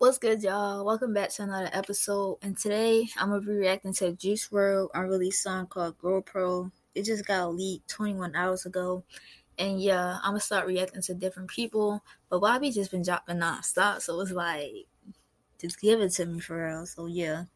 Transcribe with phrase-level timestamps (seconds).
[0.00, 0.84] What's good, y'all?
[0.84, 2.38] Welcome back to another episode.
[2.40, 6.70] And today I'm gonna be reacting to Juice WRLD unreleased song called GoPro.
[6.94, 9.02] It just got leaked 21 hours ago.
[9.58, 12.00] And yeah, I'm gonna start reacting to different people.
[12.30, 14.86] But Bobby just been dropping non-stop, so it's like
[15.60, 16.86] just give it to me for real.
[16.86, 17.46] So yeah.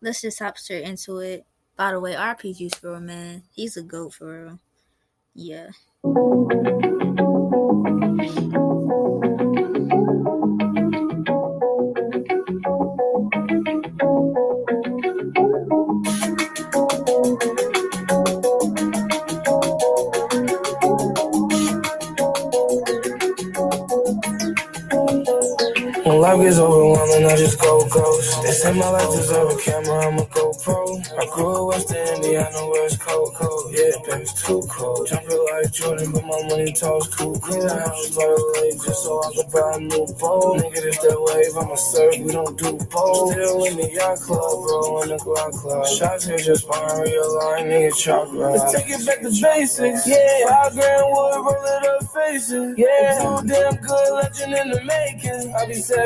[0.00, 1.46] Let's just hop straight into it.
[1.74, 3.42] By the way, RP Juice WRLD, man.
[3.50, 4.60] He's a goat for real.
[5.34, 5.70] Yeah.
[26.16, 28.42] When life gets overwhelming, I just go ghost.
[28.42, 31.04] They say my life deserve a camera, I'm a GoPro.
[31.12, 33.70] I grew up West Indiana, where it's cold, cold.
[33.70, 35.06] Yeah, it's too cold.
[35.06, 37.68] Jumping like Jordan, but my money talks cool, cool.
[37.68, 40.56] I house by the lake, just so I can buy a new boat.
[40.56, 43.32] Nigga, this that wave, I'ma surf, we don't do both.
[43.32, 45.86] Still in the yacht club, bro, in the Glock club.
[45.86, 48.56] Shots here just fine, real line, nigga, chalk ride.
[48.56, 50.48] Let's take it back to basics, yeah.
[50.48, 53.20] Five grand wood, roll it up, faces, yeah.
[53.20, 55.52] Too damn good, legend in the making.
[55.52, 56.05] I be said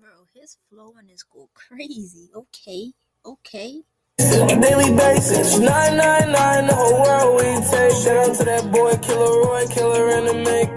[0.00, 2.30] Bro, his flowing is go crazy.
[2.34, 2.92] Okay,
[3.26, 3.82] okay.
[4.18, 7.96] Daily basis, 999, the whole world we take.
[8.04, 10.69] Shout out to that boy, Killer Roy, killer in the making.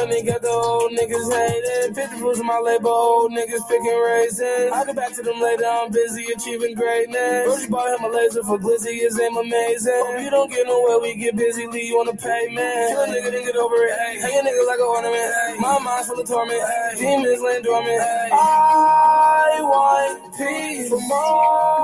[0.00, 1.92] Running, got the old niggas hating.
[1.92, 4.72] 50 fools in my label, old niggas picking raisins.
[4.72, 7.44] I'll get back to them later, I'm busy achieving greatness.
[7.46, 9.92] Rosie bought him a laser for Glizzy, his aim amazing.
[9.92, 12.88] Hope you don't get nowhere, we get busy, leave you on the pavement.
[12.88, 14.20] Kill a nigga, then get over it, hey.
[14.20, 15.60] Hang a nigga like a ornament, hey.
[15.60, 16.96] My mind's full of torment, hey.
[16.96, 18.28] Demons laying dormant, hey.
[18.32, 21.79] I want peace for more.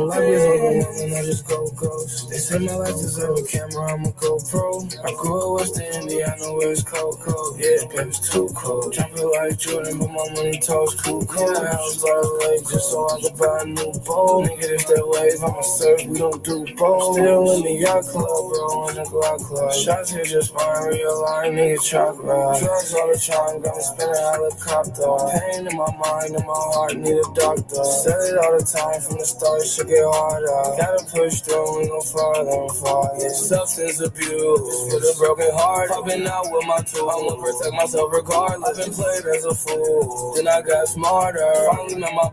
[0.00, 2.30] My life is overwhelming, I just go ghost.
[2.30, 4.96] They say my life deserve a camera, I'm a GoPro.
[5.04, 7.60] I grew up West Indiana, where it's cold, cold.
[7.60, 8.94] Yeah, it's too cold.
[8.94, 11.54] Jumping like Jordan, but my money talks cool, cold.
[11.54, 14.46] The house by the just so I can buy a new boat.
[14.46, 17.14] Nigga, this that wave, I'm a surf, we don't do both.
[17.14, 19.72] Still in the yacht club, bro, in the Glock club.
[19.72, 22.60] Shots here just fine, real line, nigga, chalk ride.
[22.60, 25.08] Drugs all the time, got me spinning helicopter.
[25.30, 27.84] Pain in my mind, in my heart, need a doctor.
[27.84, 30.76] Said it all the time, from the start, shit get harder.
[30.76, 33.28] Gotta push through, we go farther and farther.
[33.30, 34.60] Substance abuse,
[34.92, 35.88] with a broken heart.
[35.90, 38.78] Popping out with my tool, I'ma protect myself regardless.
[38.78, 41.46] I've been played as a fool, then I got smarter.
[41.70, 42.28] Finally met my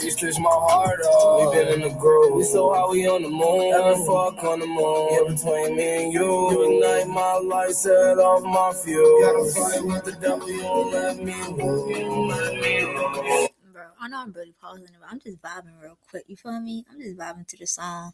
[0.00, 1.52] she stitched my heart up.
[1.52, 3.72] We been in the groove, we so high, we on the moon.
[3.72, 6.50] Having fuck on the moon, yeah, between me and you.
[6.50, 9.20] You ignite my light, set off my fuel.
[9.20, 11.88] Gotta fight with the devil, you don't let me lose.
[11.88, 13.48] You don't let me lose.
[13.72, 16.24] Bro, I know I'm really pausing it, but I'm just vibing real quick.
[16.26, 16.84] You feel me?
[16.90, 18.12] I'm just vibing to the song.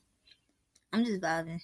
[0.93, 1.61] I'm just vibing.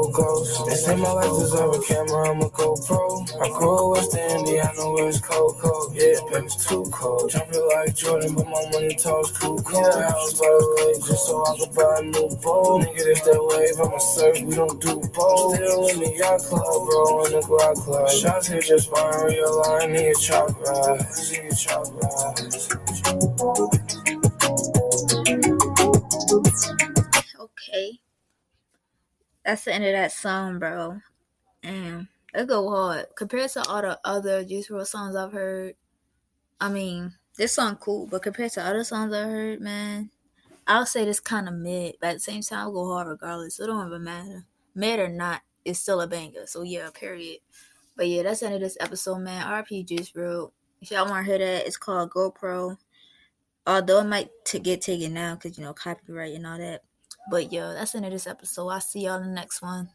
[0.00, 0.66] I just ghost.
[0.66, 3.28] They say my life deserve a camera, I'm a GoPro.
[3.40, 5.94] I grew up West Indiana, where it's cold, cold.
[5.94, 7.30] Yeah, baby, it's too cold.
[7.30, 9.92] Jumping like Jordan, but my money talks cool, cold.
[9.92, 12.82] The house by the lake, just so I can buy a new boat.
[12.82, 15.54] Nigga, this that wave, I'm a surf, we don't do both.
[15.56, 18.10] Still in the yacht club, bro, in the Glock club.
[18.10, 21.00] Shots here just fine, real line, nigga, chalk ride.
[21.00, 22.40] Nigga, chalk ride.
[27.40, 28.00] Okay.
[29.44, 31.00] That's the end of that song, bro.
[31.62, 33.06] And it go hard.
[33.16, 35.74] Compared to all the other Juice WRLD songs I've heard,
[36.60, 40.10] I mean, this song cool, but compared to other songs I heard, man,
[40.66, 43.58] I'll say this kind of mid, but at the same time, I'll go hard regardless.
[43.58, 44.44] It don't even matter.
[44.74, 46.46] Mid or not, it's still a banger.
[46.46, 47.38] So yeah, period.
[47.96, 49.44] But yeah, that's the end of this episode, man.
[49.44, 50.52] RP Juice WRLD.
[50.82, 52.76] If y'all want to hear that, it's called GoPro.
[53.66, 54.30] Although it might
[54.62, 56.82] get taken now because you know copyright and all that.
[57.30, 58.68] But yeah, that's the end of this episode.
[58.68, 59.90] I'll see y'all in the next one.